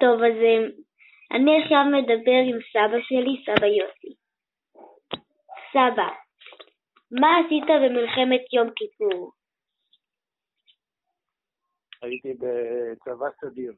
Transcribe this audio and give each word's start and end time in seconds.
טוב, 0.00 0.22
אז 0.22 0.36
אה, 0.46 0.58
אני 1.36 1.62
עכשיו 1.62 1.84
מדבר 1.92 2.40
עם 2.50 2.58
סבא 2.72 2.98
שלי, 3.08 3.44
סבא 3.46 3.66
יוסי. 3.66 4.14
סבא, 5.72 6.08
מה 7.20 7.28
עשית 7.38 7.64
במלחמת 7.82 8.52
יום 8.52 8.70
כיפור? 8.76 9.32
הייתי 12.02 12.34
בצבא 12.34 13.26
סדיר. 13.40 13.72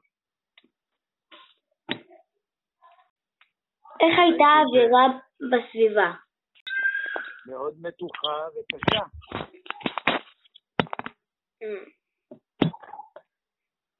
איך 4.00 4.18
הייתה 4.18 4.44
האווירה 4.44 5.06
בסביבה? 5.50 6.12
מאוד 7.46 7.74
מתוחה 7.80 8.46
וקשה. 8.54 9.04
אה, 11.62 12.01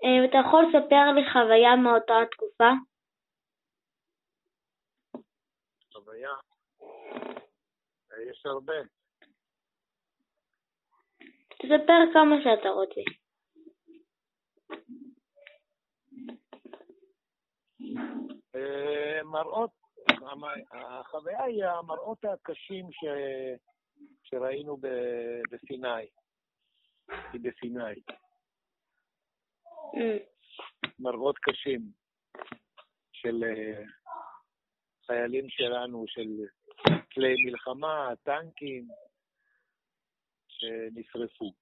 אתה 0.03 0.39
יכול 0.47 0.65
לספר 0.65 1.13
לי 1.15 1.33
חוויה 1.33 1.77
מאותה 1.77 2.15
תקופה? 2.31 2.71
חוויה. 5.93 6.31
יש 8.31 8.47
הרבה. 8.47 8.73
תספר 11.49 12.13
כמה 12.13 12.37
שאתה 12.45 12.69
רוצה. 12.69 13.01
אה, 18.55 19.23
מראות, 19.25 19.71
החוויה 20.73 21.43
היא 21.45 21.65
המראות 21.65 22.25
הקשים 22.25 22.93
ש... 22.93 23.05
שראינו 24.23 24.77
בסיני. 25.51 26.07
היא 27.33 27.41
בסיני. 27.43 28.22
אה, 29.97 30.19
מראות 30.99 31.39
קשים 31.39 31.81
של 33.13 33.45
אה, 33.45 33.83
חיילים 35.07 35.49
שלנו, 35.49 36.05
של 36.09 36.29
כלי 37.15 37.35
מלחמה, 37.45 38.09
טנקים, 38.23 38.89
שנשרפו. 40.49 41.53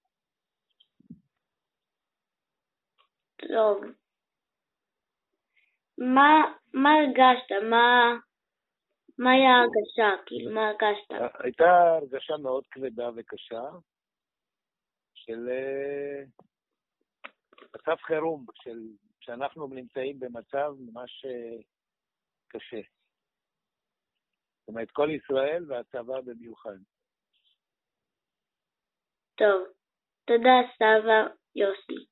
טוב. 3.47 3.83
מה, 5.97 6.41
מה 6.73 6.89
הרגשת? 6.93 7.51
מה, 7.69 8.17
מה 9.17 9.31
היה 9.31 9.49
ההרגשה? 9.49 10.23
כאילו, 10.25 10.51
מה 10.51 10.67
הרגשת? 10.67 11.33
הייתה 11.43 11.97
הרגשה 11.97 12.33
מאוד 12.37 12.63
כבדה 12.71 13.09
וקשה 13.15 13.63
של 15.13 15.49
אה, 15.49 16.23
מצב 17.81 17.95
חירום, 18.01 18.45
של, 18.53 18.79
שאנחנו 19.19 19.67
נמצאים 19.67 20.19
במצב 20.19 20.73
ממש 20.79 21.25
אה, 21.25 21.61
קשה. 22.47 22.81
זאת 24.59 24.67
אומרת, 24.67 24.91
כל 24.91 25.09
ישראל 25.11 25.71
והצבא 25.71 26.21
במיוחד. 26.21 26.77
טוב. 29.35 29.67
תודה, 30.25 30.55
סבא 30.77 31.33
יוסי. 31.55 32.10